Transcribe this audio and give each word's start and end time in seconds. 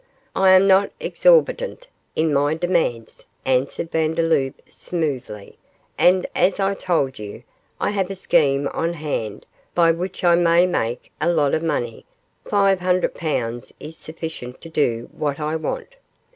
'I 0.35 0.49
am 0.53 0.67
not 0.67 0.89
exorbitant 0.99 1.85
in 2.15 2.33
my 2.33 2.55
demands,' 2.55 3.25
answered 3.45 3.91
Vandeloup, 3.91 4.59
smoothly; 4.67 5.59
'and 5.95 6.25
as 6.33 6.59
I 6.59 6.73
told 6.73 7.19
you, 7.19 7.43
I 7.79 7.91
have 7.91 8.09
a 8.09 8.15
scheme 8.15 8.67
on 8.73 8.93
hand 8.93 9.45
by 9.75 9.91
which 9.91 10.23
I 10.23 10.33
may 10.33 10.65
make 10.65 11.11
a 11.21 11.29
lot 11.31 11.53
of 11.53 11.61
money 11.61 12.03
five 12.43 12.79
hundred 12.79 13.13
pounds 13.13 13.75
is 13.79 13.95
sufficient 13.95 14.59
to 14.61 14.69
do 14.69 15.07
what 15.15 15.39
I 15.39 15.55
want. 15.55 15.97